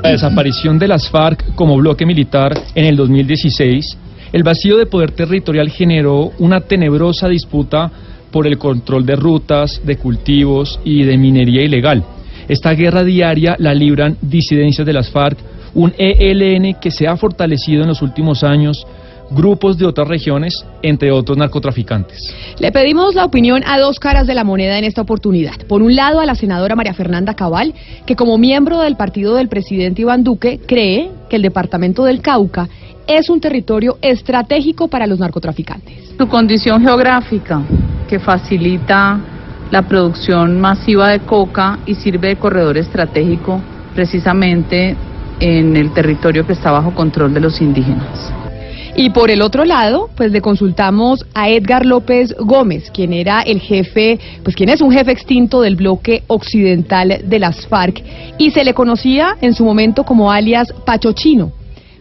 La 0.02 0.10
desaparición 0.10 0.78
de 0.78 0.88
las 0.88 1.08
FARC 1.08 1.54
como 1.54 1.78
bloque 1.78 2.04
militar 2.04 2.52
en 2.74 2.84
el 2.84 2.96
2016, 2.96 3.96
el 4.34 4.42
vacío 4.42 4.76
de 4.76 4.84
poder 4.84 5.12
territorial 5.12 5.70
generó 5.70 6.32
una 6.40 6.60
tenebrosa 6.60 7.28
disputa 7.28 7.90
por 8.30 8.46
el 8.46 8.58
control 8.58 9.06
de 9.06 9.16
rutas, 9.16 9.80
de 9.82 9.96
cultivos 9.96 10.78
y 10.84 11.04
de 11.04 11.16
minería 11.16 11.62
ilegal. 11.62 12.04
Esta 12.48 12.72
guerra 12.72 13.02
diaria 13.02 13.56
la 13.58 13.72
libran 13.72 14.18
disidencias 14.20 14.86
de 14.86 14.92
las 14.92 15.10
FARC, 15.10 15.38
un 15.74 15.92
ELN 15.96 16.74
que 16.80 16.90
se 16.90 17.06
ha 17.06 17.16
fortalecido 17.16 17.82
en 17.82 17.88
los 17.88 18.02
últimos 18.02 18.44
años, 18.44 18.86
grupos 19.30 19.78
de 19.78 19.86
otras 19.86 20.08
regiones, 20.08 20.64
entre 20.82 21.10
otros 21.10 21.38
narcotraficantes. 21.38 22.34
Le 22.58 22.70
pedimos 22.70 23.14
la 23.14 23.24
opinión 23.24 23.62
a 23.66 23.78
dos 23.78 23.98
caras 23.98 24.26
de 24.26 24.34
la 24.34 24.44
moneda 24.44 24.78
en 24.78 24.84
esta 24.84 25.02
oportunidad. 25.02 25.56
Por 25.68 25.82
un 25.82 25.96
lado, 25.96 26.20
a 26.20 26.26
la 26.26 26.34
senadora 26.34 26.76
María 26.76 26.94
Fernanda 26.94 27.34
Cabal, 27.34 27.74
que 28.04 28.16
como 28.16 28.36
miembro 28.36 28.80
del 28.80 28.96
partido 28.96 29.34
del 29.36 29.48
presidente 29.48 30.02
Iván 30.02 30.24
Duque 30.24 30.60
cree 30.66 31.10
que 31.30 31.36
el 31.36 31.42
departamento 31.42 32.04
del 32.04 32.20
Cauca 32.20 32.68
es 33.06 33.30
un 33.30 33.40
territorio 33.40 33.98
estratégico 34.00 34.88
para 34.88 35.06
los 35.06 35.18
narcotraficantes. 35.18 36.14
Su 36.18 36.28
condición 36.28 36.82
geográfica, 36.82 37.62
que 38.08 38.20
facilita 38.20 39.18
la 39.70 39.82
producción 39.82 40.60
masiva 40.60 41.08
de 41.08 41.20
coca 41.20 41.78
y 41.86 41.94
sirve 41.94 42.28
de 42.28 42.36
corredor 42.36 42.76
estratégico 42.76 43.60
precisamente 43.94 44.96
en 45.42 45.76
el 45.76 45.92
territorio 45.92 46.46
que 46.46 46.52
está 46.52 46.70
bajo 46.70 46.94
control 46.94 47.34
de 47.34 47.40
los 47.40 47.60
indígenas. 47.60 48.32
Y 48.94 49.10
por 49.10 49.30
el 49.30 49.42
otro 49.42 49.64
lado, 49.64 50.08
pues 50.16 50.30
le 50.30 50.40
consultamos 50.40 51.24
a 51.34 51.48
Edgar 51.48 51.84
López 51.84 52.34
Gómez, 52.38 52.90
quien 52.92 53.12
era 53.12 53.40
el 53.40 53.58
jefe, 53.58 54.20
pues 54.44 54.54
quien 54.54 54.68
es 54.68 54.80
un 54.80 54.92
jefe 54.92 55.10
extinto 55.10 55.62
del 55.62 55.76
bloque 55.76 56.22
occidental 56.28 57.22
de 57.24 57.38
las 57.38 57.66
FARC 57.66 58.02
y 58.38 58.50
se 58.50 58.64
le 58.64 58.74
conocía 58.74 59.36
en 59.40 59.54
su 59.54 59.64
momento 59.64 60.04
como 60.04 60.30
alias 60.30 60.72
Pachochino. 60.84 61.52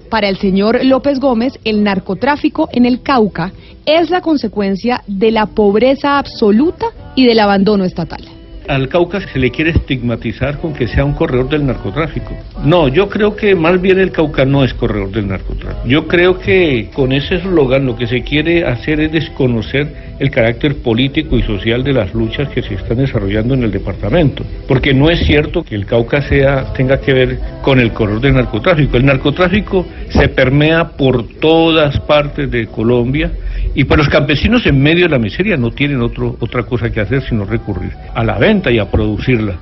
Para 0.09 0.27
el 0.27 0.37
señor 0.37 0.83
López 0.83 1.19
Gómez, 1.19 1.57
el 1.63 1.83
narcotráfico 1.83 2.67
en 2.73 2.85
el 2.85 3.01
Cauca 3.01 3.53
es 3.85 4.09
la 4.09 4.21
consecuencia 4.21 5.01
de 5.07 5.31
la 5.31 5.47
pobreza 5.47 6.19
absoluta 6.19 6.87
y 7.15 7.25
del 7.25 7.39
abandono 7.39 7.85
estatal 7.85 8.40
al 8.67 8.87
Cauca 8.87 9.19
se 9.19 9.39
le 9.39 9.51
quiere 9.51 9.71
estigmatizar 9.71 10.59
con 10.59 10.73
que 10.73 10.87
sea 10.87 11.03
un 11.03 11.13
corredor 11.13 11.49
del 11.49 11.65
narcotráfico. 11.65 12.35
No, 12.63 12.87
yo 12.87 13.09
creo 13.09 13.35
que 13.35 13.55
más 13.55 13.81
bien 13.81 13.99
el 13.99 14.11
Cauca 14.11 14.45
no 14.45 14.63
es 14.63 14.73
corredor 14.73 15.11
del 15.11 15.27
narcotráfico. 15.27 15.87
Yo 15.87 16.07
creo 16.07 16.39
que 16.39 16.89
con 16.93 17.11
ese 17.11 17.35
eslogan 17.35 17.85
lo 17.85 17.95
que 17.95 18.07
se 18.07 18.21
quiere 18.21 18.65
hacer 18.65 18.99
es 18.99 19.11
desconocer 19.11 20.11
el 20.19 20.29
carácter 20.29 20.77
político 20.77 21.37
y 21.37 21.41
social 21.41 21.83
de 21.83 21.93
las 21.93 22.13
luchas 22.13 22.49
que 22.49 22.61
se 22.61 22.75
están 22.75 22.97
desarrollando 22.97 23.53
en 23.53 23.63
el 23.63 23.71
departamento. 23.71 24.43
Porque 24.67 24.93
no 24.93 25.09
es 25.09 25.25
cierto 25.25 25.63
que 25.63 25.75
el 25.75 25.85
Cauca 25.85 26.21
sea, 26.21 26.71
tenga 26.73 26.99
que 26.99 27.13
ver 27.13 27.39
con 27.61 27.79
el 27.79 27.91
corredor 27.91 28.21
del 28.21 28.35
narcotráfico. 28.35 28.97
El 28.97 29.05
narcotráfico 29.05 29.85
se 30.09 30.27
permea 30.29 30.89
por 30.89 31.27
todas 31.39 31.99
partes 32.01 32.49
de 32.51 32.67
Colombia 32.67 33.31
y 33.73 33.83
pues 33.83 33.97
los 33.97 34.09
campesinos 34.09 34.65
en 34.65 34.81
medio 34.81 35.05
de 35.05 35.09
la 35.09 35.19
miseria 35.19 35.57
no 35.57 35.71
tienen 35.71 36.01
otro, 36.01 36.35
otra 36.39 36.63
cosa 36.63 36.91
que 36.91 36.99
hacer 36.99 37.21
sino 37.23 37.45
recurrir 37.45 37.91
a 38.13 38.23
la 38.23 38.37
venta 38.37 38.71
y 38.71 38.79
a 38.79 38.89
producirla. 38.89 39.55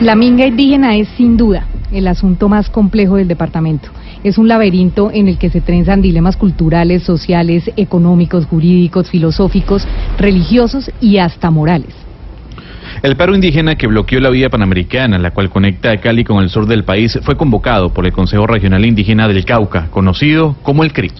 La 0.00 0.14
minga 0.14 0.46
indígena 0.46 0.96
es 0.96 1.08
sin 1.16 1.36
duda 1.36 1.66
el 1.92 2.06
asunto 2.08 2.48
más 2.48 2.68
complejo 2.68 3.16
del 3.16 3.28
departamento. 3.28 3.88
Es 4.24 4.38
un 4.38 4.48
laberinto 4.48 5.10
en 5.12 5.28
el 5.28 5.38
que 5.38 5.50
se 5.50 5.60
trenzan 5.60 6.02
dilemas 6.02 6.36
culturales, 6.36 7.02
sociales, 7.02 7.70
económicos, 7.76 8.46
jurídicos, 8.46 9.10
filosóficos, 9.10 9.86
religiosos 10.18 10.90
y 11.00 11.18
hasta 11.18 11.50
morales. 11.50 12.05
El 13.06 13.14
paro 13.14 13.36
indígena 13.36 13.76
que 13.76 13.86
bloqueó 13.86 14.18
la 14.18 14.30
vía 14.30 14.50
panamericana, 14.50 15.16
la 15.16 15.30
cual 15.30 15.48
conecta 15.48 15.92
a 15.92 15.98
Cali 15.98 16.24
con 16.24 16.42
el 16.42 16.50
sur 16.50 16.66
del 16.66 16.82
país, 16.82 17.16
fue 17.22 17.36
convocado 17.36 17.94
por 17.94 18.04
el 18.04 18.10
Consejo 18.10 18.48
Regional 18.48 18.84
Indígena 18.84 19.28
del 19.28 19.44
Cauca, 19.44 19.86
conocido 19.92 20.56
como 20.64 20.82
el 20.82 20.92
CRIC. 20.92 21.14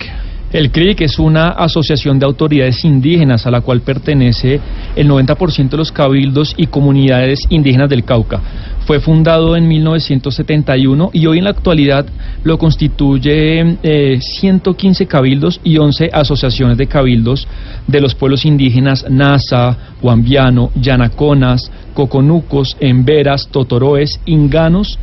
El 0.57 0.71
CRIC 0.71 1.03
es 1.03 1.19
una 1.19 1.51
asociación 1.51 2.19
de 2.19 2.25
autoridades 2.25 2.83
indígenas 2.83 3.47
a 3.47 3.51
la 3.51 3.61
cual 3.61 3.83
pertenece 3.83 4.59
el 4.97 5.07
90% 5.07 5.69
de 5.69 5.77
los 5.77 5.93
cabildos 5.93 6.55
y 6.57 6.69
comunidades 6.69 7.41
indígenas 7.51 7.91
del 7.91 8.07
Cauca. 8.07 8.41
Fue 8.87 8.99
fundado 8.99 9.55
en 9.55 9.69
1971 9.69 11.11
y 11.13 11.27
hoy 11.27 11.37
en 11.37 11.45
la 11.45 11.51
actualidad 11.51 12.07
lo 12.43 12.57
constituye 12.57 13.77
115 14.19 15.05
eh, 15.05 15.07
cabildos 15.07 15.61
y 15.63 15.77
11 15.77 16.09
asociaciones 16.11 16.79
de 16.79 16.87
cabildos 16.87 17.47
de 17.87 18.01
los 18.01 18.15
pueblos 18.15 18.47
indígenas 18.47 19.05
Nasa, 19.11 19.77
Huambiano, 20.01 20.71
Yanaconas, 20.75 21.71
Coconucos, 21.93 22.79
Emberas, 22.81 23.49
Totoroes, 23.49 24.21
Inganos 24.25 24.99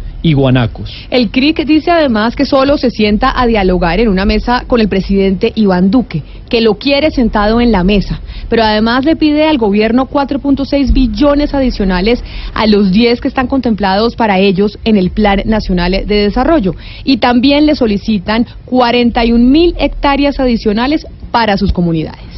El 1.10 1.30
CRIC 1.30 1.66
dice 1.66 1.92
además 1.92 2.36
que 2.36 2.46
solo 2.46 2.78
se 2.78 2.90
sienta 2.90 3.34
a 3.36 3.46
dialogar 3.46 4.00
en 4.00 4.08
una 4.08 4.26
mesa 4.26 4.64
con 4.68 4.80
el 4.80 4.88
presidente 4.88 5.52
Iván 5.56 5.92
Duque, 5.92 6.24
que 6.50 6.62
lo 6.62 6.76
quiere 6.76 7.12
sentado 7.12 7.60
en 7.60 7.74
la 7.74 7.84
mesa, 7.84 8.22
pero 8.50 8.64
además 8.64 9.04
le 9.04 9.18
pide 9.18 9.48
al 9.48 9.58
gobierno 9.58 10.08
4.6 10.10 10.94
billones 10.94 11.54
adicionales 11.54 12.24
a 12.54 12.68
los 12.68 12.92
10 12.92 13.20
que 13.20 13.28
están 13.28 13.48
contemplados 13.48 14.16
para 14.16 14.40
ellos 14.40 14.80
en 14.86 14.96
el 14.96 15.12
Plan 15.12 15.42
Nacional 15.46 15.92
de 15.92 16.16
Desarrollo 16.16 16.74
y 17.04 17.18
también 17.18 17.66
le 17.66 17.76
solicitan 17.76 18.46
41 18.66 19.44
mil 19.44 19.76
hectáreas 19.78 20.40
adicionales 20.40 21.06
para 21.32 21.58
sus 21.58 21.74
comunidades. 21.74 22.33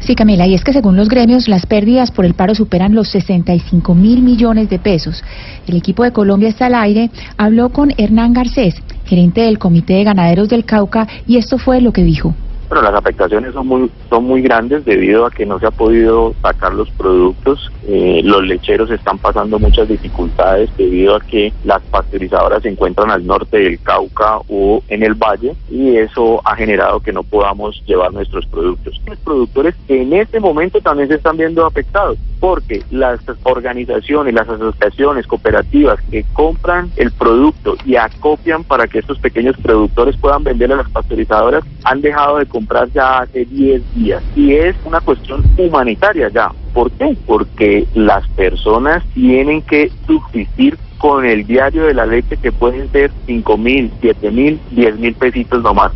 Sí, 0.00 0.14
Camila, 0.14 0.46
y 0.46 0.54
es 0.54 0.64
que 0.64 0.72
según 0.72 0.96
los 0.96 1.08
gremios, 1.08 1.48
las 1.48 1.66
pérdidas 1.66 2.10
por 2.10 2.24
el 2.24 2.34
paro 2.34 2.54
superan 2.54 2.94
los 2.94 3.08
65 3.08 3.94
mil 3.94 4.22
millones 4.22 4.68
de 4.70 4.78
pesos. 4.78 5.22
El 5.66 5.76
equipo 5.76 6.04
de 6.04 6.12
Colombia 6.12 6.48
está 6.48 6.66
al 6.66 6.74
aire, 6.74 7.10
habló 7.36 7.70
con 7.70 7.92
Hernán 7.96 8.32
Garcés, 8.32 8.74
gerente 9.04 9.42
del 9.42 9.58
Comité 9.58 9.94
de 9.94 10.04
Ganaderos 10.04 10.48
del 10.48 10.64
Cauca, 10.64 11.06
y 11.26 11.36
esto 11.36 11.58
fue 11.58 11.80
lo 11.80 11.92
que 11.92 12.02
dijo 12.02 12.34
pero 12.68 12.82
las 12.82 12.94
afectaciones 12.94 13.52
son 13.54 13.66
muy 13.66 13.90
son 14.08 14.24
muy 14.24 14.42
grandes 14.42 14.84
debido 14.84 15.26
a 15.26 15.30
que 15.30 15.46
no 15.46 15.58
se 15.58 15.66
ha 15.66 15.70
podido 15.70 16.34
sacar 16.42 16.74
los 16.74 16.90
productos. 16.90 17.70
Eh, 17.88 18.20
los 18.24 18.44
lecheros 18.44 18.90
están 18.90 19.18
pasando 19.18 19.58
muchas 19.58 19.88
dificultades 19.88 20.70
debido 20.76 21.16
a 21.16 21.20
que 21.20 21.52
las 21.64 21.82
pasteurizadoras 21.82 22.62
se 22.62 22.68
encuentran 22.68 23.10
al 23.10 23.26
norte 23.26 23.58
del 23.58 23.80
Cauca 23.80 24.38
o 24.48 24.82
en 24.88 25.02
el 25.02 25.14
valle 25.14 25.54
y 25.70 25.96
eso 25.96 26.40
ha 26.44 26.56
generado 26.56 27.00
que 27.00 27.12
no 27.12 27.22
podamos 27.22 27.82
llevar 27.86 28.12
nuestros 28.12 28.46
productos. 28.46 29.00
Los 29.06 29.18
productores 29.18 29.74
en 29.88 30.12
este 30.12 30.40
momento 30.40 30.80
también 30.80 31.08
se 31.08 31.14
están 31.14 31.36
viendo 31.36 31.64
afectados 31.64 32.18
porque 32.40 32.82
las 32.90 33.20
organizaciones 33.44 34.34
las 34.34 34.48
asociaciones 34.48 35.26
cooperativas 35.26 35.98
que 36.10 36.24
compran 36.32 36.90
el 36.96 37.10
producto 37.12 37.76
y 37.84 37.96
acopian 37.96 38.64
para 38.64 38.86
que 38.86 38.98
estos 38.98 39.18
pequeños 39.18 39.56
productores 39.56 40.16
puedan 40.16 40.44
vender 40.44 40.72
a 40.72 40.76
las 40.76 40.90
pasteurizadoras 40.90 41.64
han 41.84 42.00
dejado 42.02 42.38
de 42.38 42.46
comprar 42.56 42.90
ya 42.90 43.18
hace 43.18 43.44
10 43.44 43.82
días. 43.94 44.22
Y 44.34 44.54
es 44.54 44.74
una 44.86 45.02
cuestión 45.02 45.44
humanitaria 45.58 46.30
ya. 46.30 46.50
¿Por 46.72 46.90
qué? 46.92 47.14
Porque 47.26 47.86
las 47.94 48.26
personas 48.28 49.04
tienen 49.12 49.60
que 49.60 49.90
subsistir 50.06 50.78
con 50.96 51.26
el 51.26 51.46
diario 51.46 51.84
de 51.84 51.92
la 51.92 52.06
leche 52.06 52.38
que 52.38 52.52
pueden 52.52 52.90
ser 52.92 53.10
5 53.26 53.58
mil, 53.58 53.92
7 54.00 54.30
mil, 54.30 54.58
10 54.70 54.98
mil 54.98 55.14
pesitos 55.14 55.62
nomás. 55.62 55.92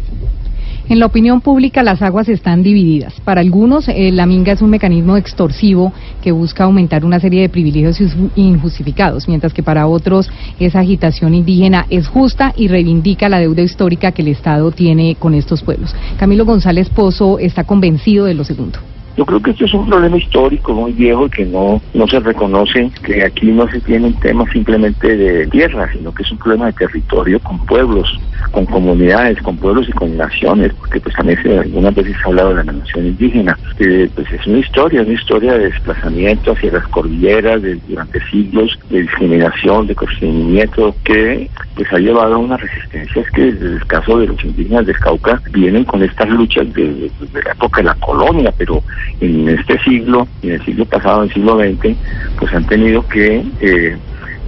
En 0.90 0.98
la 0.98 1.06
opinión 1.06 1.40
pública 1.40 1.84
las 1.84 2.02
aguas 2.02 2.28
están 2.28 2.64
divididas. 2.64 3.14
Para 3.20 3.42
algunos 3.42 3.86
eh, 3.86 4.10
la 4.10 4.26
minga 4.26 4.54
es 4.54 4.60
un 4.60 4.70
mecanismo 4.70 5.16
extorsivo 5.16 5.92
que 6.20 6.32
busca 6.32 6.64
aumentar 6.64 7.04
una 7.04 7.20
serie 7.20 7.42
de 7.42 7.48
privilegios 7.48 8.00
injustificados, 8.34 9.28
mientras 9.28 9.54
que 9.54 9.62
para 9.62 9.86
otros 9.86 10.28
esa 10.58 10.80
agitación 10.80 11.34
indígena 11.34 11.86
es 11.90 12.08
justa 12.08 12.52
y 12.56 12.66
reivindica 12.66 13.28
la 13.28 13.38
deuda 13.38 13.62
histórica 13.62 14.10
que 14.10 14.22
el 14.22 14.28
Estado 14.28 14.72
tiene 14.72 15.14
con 15.14 15.32
estos 15.34 15.62
pueblos. 15.62 15.94
Camilo 16.18 16.44
González 16.44 16.88
Pozo 16.90 17.38
está 17.38 17.62
convencido 17.62 18.24
de 18.24 18.34
lo 18.34 18.42
segundo. 18.42 18.80
Yo 19.20 19.26
creo 19.26 19.42
que 19.42 19.50
esto 19.50 19.66
es 19.66 19.74
un 19.74 19.86
problema 19.86 20.16
histórico 20.16 20.72
muy 20.72 20.92
viejo 20.92 21.26
y 21.26 21.28
que 21.28 21.44
no, 21.44 21.82
no 21.92 22.08
se 22.08 22.20
reconoce 22.20 22.90
que 23.04 23.22
aquí 23.22 23.52
no 23.52 23.70
se 23.70 23.78
tiene 23.82 24.06
un 24.06 24.18
tema 24.18 24.50
simplemente 24.50 25.14
de 25.14 25.46
tierra, 25.48 25.92
sino 25.92 26.14
que 26.14 26.22
es 26.22 26.32
un 26.32 26.38
problema 26.38 26.64
de 26.68 26.72
territorio 26.72 27.38
con 27.40 27.58
pueblos, 27.66 28.18
con 28.50 28.64
comunidades, 28.64 29.38
con 29.42 29.58
pueblos 29.58 29.90
y 29.90 29.92
con 29.92 30.16
naciones, 30.16 30.72
porque 30.72 31.00
pues 31.00 31.14
también 31.14 31.42
se, 31.42 31.58
algunas 31.58 31.94
veces 31.94 32.16
se 32.16 32.22
ha 32.22 32.26
hablado 32.28 32.48
de 32.54 32.64
la 32.64 32.72
nación 32.72 33.08
indígena. 33.08 33.58
que 33.76 34.08
pues 34.14 34.32
es 34.32 34.46
una 34.46 34.58
historia, 34.58 35.02
una 35.02 35.12
historia 35.12 35.52
de 35.52 35.70
desplazamiento 35.70 36.52
hacia 36.52 36.72
las 36.72 36.88
cordilleras 36.88 37.60
durante 37.88 38.26
siglos, 38.30 38.78
de 38.88 39.02
discriminación, 39.02 39.86
de 39.86 39.96
constreñimiento, 39.96 40.96
que 41.04 41.50
pues 41.74 41.92
ha 41.92 41.98
llevado 41.98 42.36
a 42.36 42.38
una 42.38 42.56
resistencia. 42.56 43.20
Es 43.20 43.30
que 43.32 43.52
desde 43.52 43.76
el 43.76 43.86
caso 43.86 44.18
de 44.18 44.28
los 44.28 44.42
indígenas 44.42 44.86
del 44.86 44.98
Cauca 44.98 45.42
vienen 45.52 45.84
con 45.84 46.02
estas 46.02 46.28
luchas 46.30 46.72
de, 46.72 47.10
de 47.32 47.42
la 47.44 47.52
época 47.52 47.82
de 47.82 47.88
la 47.88 47.94
colonia, 47.96 48.50
pero 48.56 48.82
en 49.20 49.48
este 49.48 49.78
siglo 49.80 50.26
y 50.42 50.48
en 50.48 50.54
el 50.54 50.64
siglo 50.64 50.84
pasado, 50.84 51.22
en 51.22 51.28
el 51.28 51.34
siglo 51.34 51.58
XX, 51.58 51.96
pues 52.38 52.52
han 52.52 52.66
tenido 52.66 53.06
que 53.06 53.42
eh, 53.60 53.96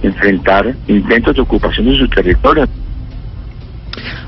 enfrentar 0.01 0.75
intentos 0.87 1.35
de 1.35 1.41
ocupación 1.41 1.87
de 1.87 1.97
su 1.97 2.07
territorio. 2.07 2.67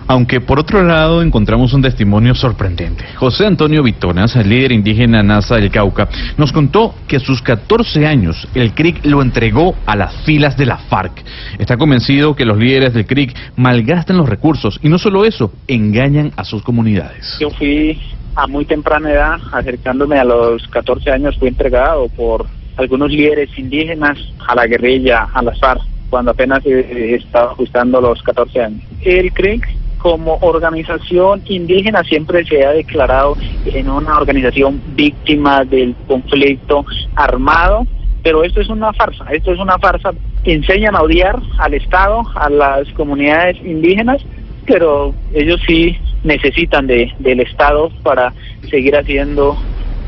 Aunque 0.07 0.39
por 0.39 0.59
otro 0.59 0.83
lado 0.83 1.23
encontramos 1.23 1.73
un 1.73 1.81
testimonio 1.81 2.35
sorprendente. 2.35 3.03
José 3.15 3.47
Antonio 3.47 3.81
Vitonas, 3.81 4.35
líder 4.35 4.71
indígena 4.71 5.23
NASA 5.23 5.55
del 5.55 5.71
Cauca, 5.71 6.07
nos 6.37 6.51
contó 6.51 6.93
que 7.07 7.15
a 7.15 7.19
sus 7.19 7.41
14 7.41 8.05
años 8.05 8.47
el 8.53 8.73
CRIC 8.73 9.03
lo 9.05 9.23
entregó 9.23 9.75
a 9.87 9.95
las 9.95 10.15
filas 10.23 10.57
de 10.57 10.67
la 10.67 10.77
FARC. 10.77 11.23
Está 11.57 11.77
convencido 11.77 12.35
que 12.35 12.45
los 12.45 12.57
líderes 12.57 12.93
del 12.93 13.07
CRIC 13.07 13.35
malgastan 13.55 14.17
los 14.17 14.29
recursos 14.29 14.79
y 14.83 14.89
no 14.89 14.99
solo 14.99 15.25
eso, 15.25 15.51
engañan 15.67 16.31
a 16.37 16.43
sus 16.43 16.61
comunidades. 16.61 17.37
Yo 17.39 17.49
fui 17.49 17.99
a 18.35 18.47
muy 18.47 18.65
temprana 18.65 19.11
edad, 19.11 19.39
acercándome 19.51 20.19
a 20.19 20.25
los 20.25 20.67
14 20.67 21.11
años, 21.11 21.37
fui 21.37 21.47
entregado 21.47 22.09
por 22.09 22.45
algunos 22.77 23.09
líderes 23.09 23.49
indígenas 23.57 24.17
a 24.47 24.55
la 24.55 24.67
guerrilla, 24.67 25.27
a 25.33 25.41
la 25.41 25.55
FARC, 25.55 25.81
cuando 26.09 26.31
apenas 26.31 26.65
estaba 26.65 27.51
ajustando 27.51 28.01
los 28.01 28.21
14 28.21 28.61
años. 28.61 28.81
El 29.01 29.31
CRIC 29.31 29.65
como 29.97 30.37
organización 30.41 31.41
indígena 31.45 32.03
siempre 32.03 32.45
se 32.45 32.63
ha 32.63 32.71
declarado 32.71 33.35
en 33.65 33.89
una 33.89 34.17
organización 34.17 34.79
víctima 34.95 35.63
del 35.63 35.95
conflicto 36.07 36.85
armado, 37.15 37.87
pero 38.21 38.43
esto 38.43 38.61
es 38.61 38.69
una 38.69 38.93
farsa, 38.93 39.25
esto 39.31 39.53
es 39.53 39.59
una 39.59 39.79
farsa. 39.79 40.11
Enseñan 40.43 40.95
a 40.95 41.01
odiar 41.01 41.39
al 41.57 41.73
Estado, 41.73 42.21
a 42.35 42.49
las 42.49 42.87
comunidades 42.89 43.57
indígenas, 43.65 44.21
pero 44.67 45.13
ellos 45.33 45.59
sí 45.65 45.97
necesitan 46.23 46.87
de, 46.87 47.11
del 47.19 47.39
Estado 47.41 47.89
para 48.03 48.33
seguir 48.69 48.95
haciendo 48.95 49.57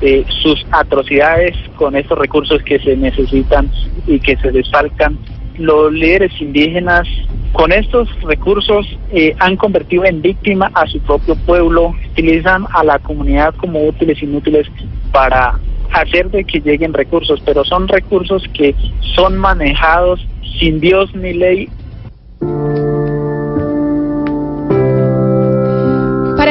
eh, 0.01 0.25
sus 0.41 0.65
atrocidades 0.71 1.55
con 1.75 1.95
estos 1.95 2.17
recursos 2.17 2.61
que 2.63 2.79
se 2.79 2.95
necesitan 2.95 3.71
y 4.05 4.19
que 4.19 4.37
se 4.37 4.51
desfalcan 4.51 5.17
los 5.57 5.91
líderes 5.91 6.31
indígenas 6.39 7.07
con 7.51 7.71
estos 7.71 8.07
recursos 8.21 8.85
eh, 9.11 9.35
han 9.39 9.55
convertido 9.55 10.05
en 10.05 10.21
víctima 10.21 10.69
a 10.75 10.85
su 10.85 10.99
propio 10.99 11.35
pueblo, 11.35 11.95
utilizan 12.11 12.65
a 12.71 12.83
la 12.83 12.99
comunidad 12.99 13.55
como 13.55 13.87
útiles 13.87 14.21
inútiles 14.21 14.67
para 15.11 15.59
hacer 15.91 16.29
de 16.29 16.43
que 16.43 16.59
lleguen 16.59 16.93
recursos, 16.93 17.41
pero 17.45 17.63
son 17.63 17.87
recursos 17.87 18.43
que 18.53 18.75
son 19.15 19.37
manejados 19.37 20.25
sin 20.59 20.79
Dios 20.79 21.13
ni 21.15 21.33
ley 21.33 21.69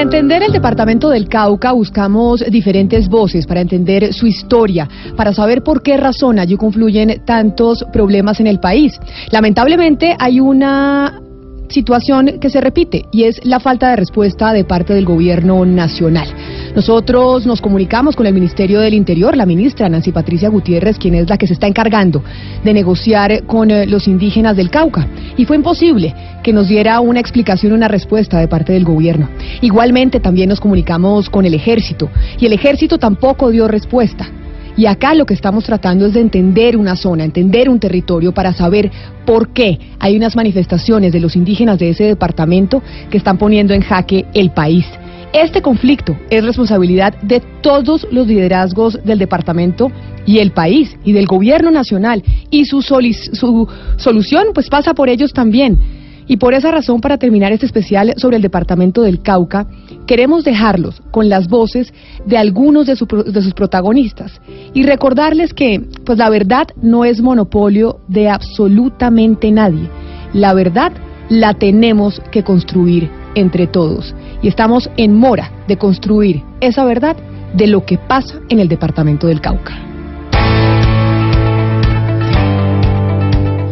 entender 0.07 0.45
el 0.45 0.53
departamento 0.53 1.11
del 1.11 1.29
Cauca 1.29 1.73
buscamos 1.73 2.45
diferentes 2.49 3.09
voces, 3.09 3.45
para 3.45 3.61
entender 3.61 4.15
su 4.15 4.29
historia, 4.29 4.89
para 5.17 5.35
saber 5.35 5.65
por 5.65 5.83
qué 5.83 5.97
razón 5.97 6.39
allí 6.39 6.57
confluyen 6.57 7.23
tantos 7.25 7.85
problemas 7.93 8.39
en 8.39 8.47
el 8.47 8.61
país. 8.61 9.01
Lamentablemente 9.33 10.15
hay 10.17 10.39
una 10.39 11.21
situación 11.69 12.39
que 12.41 12.51
se 12.51 12.61
repite 12.61 13.05
y 13.13 13.25
es 13.25 13.45
la 13.45 13.61
falta 13.61 13.91
de 13.91 13.97
respuesta 13.97 14.53
de 14.53 14.65
parte 14.65 14.95
del 14.95 15.05
gobierno 15.05 15.65
nacional. 15.65 16.29
Nosotros 16.75 17.47
nos 17.47 17.61
comunicamos 17.61 18.17
con 18.17 18.27
el 18.27 18.35
Ministerio 18.35 18.81
del 18.81 18.95
Interior, 18.95 19.37
la 19.37 19.47
ministra 19.47 19.89
Nancy 19.89 20.13
Patricia 20.13 20.49
Gutiérrez, 20.49 20.99
quien 20.99 21.15
es 21.15 21.29
la 21.29 21.39
que 21.39 21.47
se 21.47 21.55
está 21.55 21.67
encargando 21.67 22.23
de 22.65 22.75
negociar 22.75 23.45
con 23.45 23.71
eh, 23.71 23.87
los 23.87 24.09
indígenas 24.09 24.57
del 24.57 24.71
Cauca. 24.71 25.09
Y 25.37 25.45
fue 25.45 25.57
imposible 25.57 26.15
que 26.43 26.53
nos 26.53 26.69
diera 26.69 27.01
una 27.01 27.21
explicación, 27.21 27.73
una 27.73 27.89
respuesta 27.89 28.39
de 28.39 28.49
parte 28.49 28.73
del 28.73 28.85
gobierno. 28.85 29.29
Igualmente 29.61 30.21
también 30.21 30.49
nos 30.49 30.61
comunicamos 30.61 31.31
con 31.31 31.45
el 31.45 31.55
ejército 31.55 32.11
y 32.39 32.47
el 32.47 32.53
ejército 32.53 32.99
tampoco 32.99 33.51
dio 33.51 33.69
respuesta. 33.69 34.29
Y 34.77 34.87
acá 34.87 35.15
lo 35.15 35.25
que 35.25 35.35
estamos 35.35 35.65
tratando 35.65 36.07
es 36.07 36.13
de 36.13 36.21
entender 36.21 36.77
una 36.77 36.97
zona, 36.97 37.25
entender 37.25 37.69
un 37.69 37.81
territorio 37.81 38.33
para 38.33 38.53
saber 38.53 38.91
por 39.25 39.49
qué 39.51 39.79
hay 39.99 40.17
unas 40.17 40.37
manifestaciones 40.37 41.13
de 41.13 41.21
los 41.21 41.35
indígenas 41.35 41.79
de 41.79 41.91
ese 41.91 42.05
departamento 42.05 42.83
que 43.11 43.17
están 43.17 43.39
poniendo 43.39 43.73
en 43.73 43.81
jaque 43.81 44.27
el 44.35 44.51
país. 44.51 44.85
Este 45.33 45.61
conflicto 45.61 46.17
es 46.31 46.45
responsabilidad 46.45 47.15
de 47.23 47.41
todos 47.61 48.07
los 48.11 48.27
liderazgos 48.27 48.99
del 49.05 49.19
departamento 49.19 49.91
y 50.25 50.39
el 50.39 50.53
país 50.53 50.97
y 51.05 51.13
del 51.13 51.27
gobierno 51.27 51.71
nacional 51.71 52.23
y 52.51 52.65
su, 52.67 52.83
su 52.83 53.69
solución 53.97 54.47
pues 54.55 54.69
pasa 54.69 54.95
por 54.95 55.09
ellos 55.09 55.33
también. 55.33 55.79
Y 56.29 56.39
por 56.39 56.55
esa 56.55 56.73
razón, 56.73 57.01
para 57.01 57.19
terminar 57.19 57.53
este 57.53 57.67
especial 57.67 58.15
sobre 58.17 58.37
el 58.37 58.43
departamento 58.43 59.03
del 59.03 59.23
Cauca, 59.23 59.67
queremos 60.07 60.45
dejarlos 60.45 61.03
con 61.11 61.29
las 61.29 61.49
voces 61.49 61.93
de 62.25 62.39
algunos 62.39 62.87
de, 62.87 62.97
sus 62.97 63.55
protagonistas 63.55 64.41
y 64.73 64.85
recordarles 64.85 65.53
que 65.53 65.81
pues 66.05 66.19
la 66.19 66.31
verdad 66.31 66.69
no 66.81 67.05
es 67.05 67.21
monopolio 67.21 68.01
de 68.09 68.29
absolutamente 68.29 69.51
nadie. 69.51 69.89
La 70.33 70.55
verdad 70.55 70.93
la 71.29 71.55
tenemos 71.55 72.21
que 72.31 72.45
construir 72.45 73.11
entre 73.35 73.67
todos 73.67 74.15
y 74.43 74.49
estamos 74.49 74.89
en 74.97 75.15
mora 75.15 75.51
de 75.67 75.77
construir 75.77 76.43
esa 76.61 76.85
verdad 76.85 77.17
de 77.55 77.67
lo 77.67 77.85
que 77.85 77.99
pasa 77.99 78.41
en 78.49 78.61
el 78.61 78.69
departamento 78.69 79.27
del 79.27 79.41
Cauca. 79.41 79.75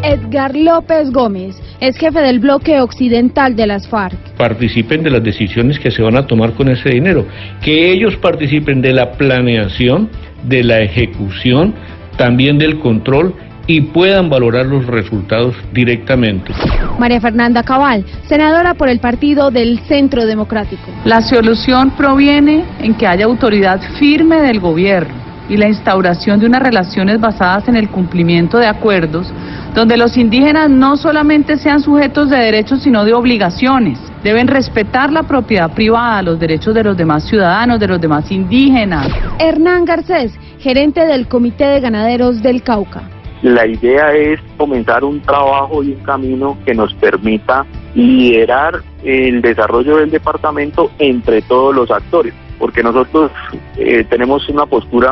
Edgar 0.02 0.54
López 0.54 1.10
Gómez 1.10 1.56
es 1.88 1.98
jefe 1.98 2.20
del 2.20 2.38
bloque 2.38 2.80
occidental 2.80 3.54
de 3.56 3.66
las 3.66 3.86
FARC. 3.86 4.16
Participen 4.38 5.02
de 5.02 5.10
las 5.10 5.22
decisiones 5.22 5.78
que 5.78 5.90
se 5.90 6.02
van 6.02 6.16
a 6.16 6.26
tomar 6.26 6.54
con 6.54 6.68
ese 6.68 6.88
dinero, 6.88 7.26
que 7.62 7.92
ellos 7.92 8.16
participen 8.16 8.80
de 8.80 8.94
la 8.94 9.12
planeación, 9.12 10.08
de 10.44 10.64
la 10.64 10.80
ejecución, 10.80 11.74
también 12.16 12.56
del 12.56 12.78
control 12.78 13.34
y 13.66 13.82
puedan 13.82 14.30
valorar 14.30 14.66
los 14.66 14.86
resultados 14.86 15.54
directamente. 15.72 16.52
María 16.98 17.20
Fernanda 17.20 17.62
Cabal, 17.62 18.04
senadora 18.28 18.74
por 18.74 18.88
el 18.88 19.00
Partido 19.00 19.50
del 19.50 19.78
Centro 19.80 20.24
Democrático. 20.24 20.82
La 21.04 21.20
solución 21.20 21.90
proviene 21.90 22.64
en 22.80 22.94
que 22.94 23.06
haya 23.06 23.26
autoridad 23.26 23.80
firme 23.98 24.40
del 24.40 24.60
gobierno 24.60 25.14
y 25.48 25.56
la 25.58 25.68
instauración 25.68 26.40
de 26.40 26.46
unas 26.46 26.62
relaciones 26.62 27.20
basadas 27.20 27.68
en 27.68 27.76
el 27.76 27.90
cumplimiento 27.90 28.58
de 28.58 28.66
acuerdos 28.66 29.32
donde 29.74 29.96
los 29.96 30.16
indígenas 30.16 30.70
no 30.70 30.96
solamente 30.96 31.56
sean 31.56 31.80
sujetos 31.80 32.30
de 32.30 32.36
derechos, 32.36 32.82
sino 32.82 33.04
de 33.04 33.12
obligaciones. 33.12 33.98
Deben 34.22 34.46
respetar 34.46 35.12
la 35.12 35.24
propiedad 35.24 35.72
privada, 35.74 36.22
los 36.22 36.38
derechos 36.38 36.74
de 36.74 36.84
los 36.84 36.96
demás 36.96 37.26
ciudadanos, 37.28 37.80
de 37.80 37.88
los 37.88 38.00
demás 38.00 38.30
indígenas. 38.30 39.08
Hernán 39.40 39.84
Garcés, 39.84 40.32
gerente 40.60 41.04
del 41.04 41.26
Comité 41.26 41.66
de 41.66 41.80
Ganaderos 41.80 42.40
del 42.40 42.62
Cauca. 42.62 43.02
La 43.42 43.66
idea 43.66 44.14
es 44.14 44.40
comenzar 44.56 45.02
un 45.04 45.20
trabajo 45.20 45.82
y 45.82 45.92
un 45.92 46.02
camino 46.04 46.56
que 46.64 46.72
nos 46.72 46.94
permita 46.94 47.66
liderar 47.94 48.80
el 49.02 49.42
desarrollo 49.42 49.98
del 49.98 50.10
departamento 50.10 50.90
entre 50.98 51.42
todos 51.42 51.74
los 51.74 51.90
actores, 51.90 52.32
porque 52.58 52.82
nosotros 52.82 53.30
eh, 53.76 54.06
tenemos 54.08 54.48
una 54.48 54.66
postura 54.66 55.10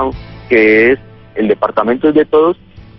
que 0.49 0.93
es 0.93 0.99
el 1.35 1.49
departamento 1.49 2.09
es 2.09 2.15
de 2.15 2.25
todos 2.25 2.57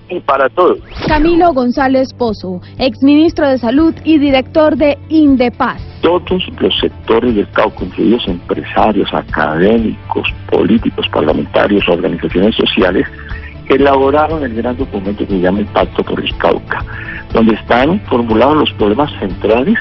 y 0.10 0.20
para 0.20 0.50
todos. 0.50 0.80
Camilo 1.08 1.54
González 1.54 2.14
Pozo, 2.14 2.62
exministro 2.78 3.48
de 3.48 3.58
Salud 3.58 3.94
y 4.04 4.18
director 4.18 4.76
de 4.76 4.98
Indepaz. 5.10 5.82
Todos 6.02 6.44
los 6.60 6.80
sectores 6.80 7.36
del 7.36 7.50
Cauca, 7.52 7.86
incluidos 7.86 8.28
empresarios, 8.28 9.14
académicos, 9.14 10.28
políticos, 10.50 11.08
parlamentarios, 11.10 11.88
organizaciones 11.88 12.56
sociales, 12.56 13.08
elaboraron 13.70 14.44
el 14.44 14.56
gran 14.56 14.78
documento 14.78 15.26
que 15.26 15.34
se 15.34 15.40
llama 15.40 15.60
el 15.60 15.66
Pacto 15.68 16.04
por 16.04 16.20
el 16.20 16.38
Cauca, 16.38 16.84
donde 17.32 17.56
están 17.56 18.00
formulados 18.02 18.58
los 18.58 18.74
problemas 18.74 19.12
centrales 19.20 19.78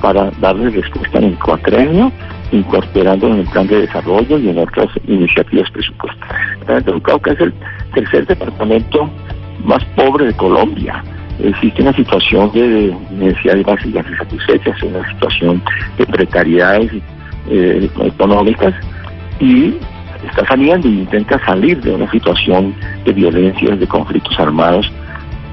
para 0.00 0.30
darle 0.40 0.70
respuesta 0.70 1.18
en 1.18 1.24
el 1.24 1.38
cuatrenio, 1.38 2.12
incorporando 2.52 3.26
en 3.28 3.40
el 3.40 3.46
plan 3.48 3.66
de 3.66 3.82
desarrollo 3.82 4.38
y 4.38 4.48
en 4.48 4.58
otras 4.58 4.86
iniciativas 5.06 5.70
presupuestarias. 5.70 6.86
El 6.86 7.02
Cauca 7.02 7.32
es 7.32 7.40
el 7.40 7.52
tercer 7.94 8.26
departamento 8.26 9.10
más 9.64 9.84
pobre 9.96 10.26
de 10.26 10.34
Colombia. 10.34 11.02
Existe 11.38 11.82
una 11.82 11.92
situación 11.92 12.50
de 12.52 12.94
necesidades 13.12 13.64
básicas 13.64 14.06
insatisfechas, 14.10 14.82
una 14.82 15.08
situación 15.12 15.62
de 15.96 16.06
precariedades 16.06 16.90
eh, 17.48 17.88
económicas 18.02 18.74
y 19.38 19.76
está 20.26 20.44
saliendo 20.46 20.88
y 20.88 21.00
intenta 21.00 21.38
salir 21.44 21.80
de 21.80 21.94
una 21.94 22.10
situación 22.10 22.74
de 23.04 23.12
violencias, 23.12 23.78
de 23.78 23.86
conflictos 23.86 24.38
armados 24.40 24.90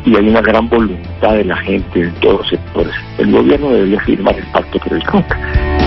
y 0.05 0.15
hay 0.15 0.27
una 0.27 0.41
gran 0.41 0.69
voluntad 0.69 1.33
de 1.33 1.45
la 1.45 1.57
gente 1.57 2.01
en 2.01 2.13
todos 2.15 2.39
los 2.39 2.49
sectores. 2.49 2.93
El 3.17 3.31
gobierno 3.31 3.69
debería 3.69 3.99
firmar 4.01 4.35
el 4.37 4.45
pacto 4.47 4.79
por 4.79 4.93
el. 4.93 5.84